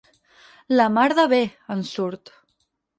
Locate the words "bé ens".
1.37-1.95